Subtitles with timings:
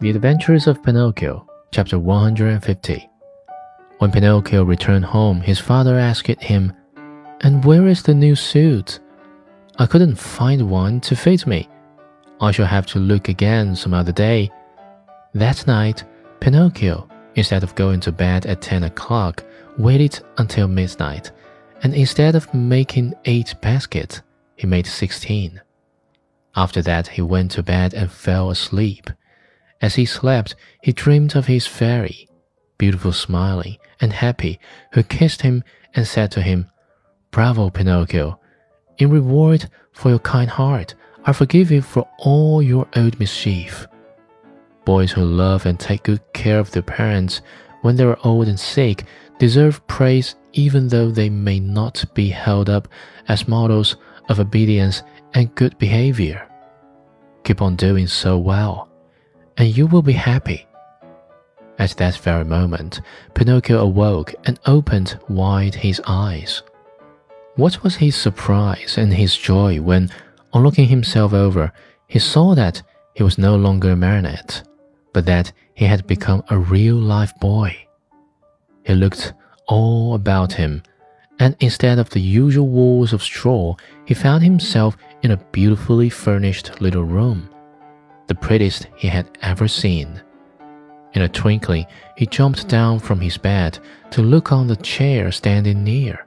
[0.00, 3.10] The Adventures of Pinocchio, chapter 150.
[3.98, 6.72] When Pinocchio returned home, his father asked him,
[7.42, 8.98] And where is the new suit?
[9.78, 11.68] I couldn't find one to fit me.
[12.40, 14.50] I shall have to look again some other day.
[15.34, 16.04] That night,
[16.40, 19.44] Pinocchio, instead of going to bed at 10 o'clock,
[19.76, 21.30] waited until midnight,
[21.82, 24.22] and instead of making eight baskets,
[24.56, 25.60] he made 16.
[26.56, 29.10] After that, he went to bed and fell asleep.
[29.80, 32.28] As he slept, he dreamed of his fairy,
[32.78, 34.60] beautiful, smiling, and happy,
[34.92, 36.70] who kissed him and said to him,
[37.30, 38.38] Bravo, Pinocchio!
[38.98, 43.86] In reward for your kind heart, I forgive you for all your old mischief.
[44.84, 47.40] Boys who love and take good care of their parents
[47.82, 49.04] when they are old and sick
[49.38, 52.88] deserve praise even though they may not be held up
[53.28, 53.96] as models
[54.28, 55.02] of obedience
[55.34, 56.46] and good behavior.
[57.44, 58.89] Keep on doing so well,
[59.60, 60.66] and you will be happy.
[61.78, 63.02] At that very moment,
[63.34, 66.62] Pinocchio awoke and opened wide his eyes.
[67.56, 70.08] What was his surprise and his joy when,
[70.54, 71.72] on looking himself over,
[72.06, 72.80] he saw that
[73.12, 74.66] he was no longer a marionette,
[75.12, 77.76] but that he had become a real life boy.
[78.86, 79.34] He looked
[79.68, 80.82] all about him,
[81.38, 86.80] and instead of the usual walls of straw, he found himself in a beautifully furnished
[86.80, 87.50] little room,
[88.30, 90.22] the prettiest he had ever seen.
[91.14, 91.84] In a twinkling,
[92.16, 93.80] he jumped down from his bed
[94.12, 96.24] to look on the chair standing near.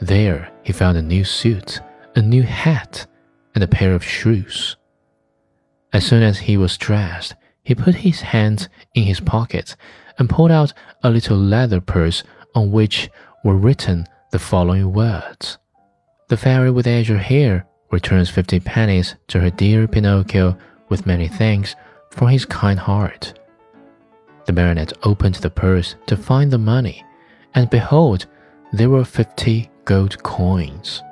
[0.00, 1.80] There he found a new suit,
[2.16, 3.06] a new hat,
[3.54, 4.76] and a pair of shoes.
[5.92, 9.76] As soon as he was dressed, he put his hands in his pockets
[10.18, 10.72] and pulled out
[11.04, 12.24] a little leather purse
[12.56, 13.08] on which
[13.44, 15.58] were written the following words
[16.26, 20.56] The fairy with azure hair returns fifty pennies to her dear Pinocchio
[20.88, 21.74] with many thanks
[22.10, 23.38] for his kind heart.
[24.46, 27.04] The marionette opened the purse to find the money,
[27.54, 28.26] and behold,
[28.72, 31.02] there were fifty gold coins.